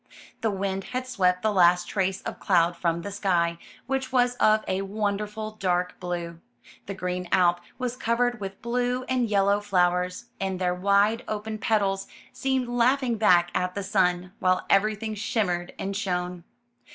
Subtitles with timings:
[0.41, 4.65] The wind had swept the last trace of cloud from the sky, which was of
[4.67, 6.39] a wonderful dark blue.
[6.87, 12.07] The green Alp was covered with blue and yellow flowers, and their wide open petals
[12.33, 16.45] seemed laugh ing back at the sun, while everything shimmered and shone.